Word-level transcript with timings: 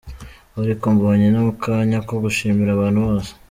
Ariko 0.61 0.85
mbonye 0.95 1.27
n’akanya 1.33 1.99
ko 2.07 2.13
gushimira 2.23 2.69
abantu 2.73 2.99
bose. 3.07 3.31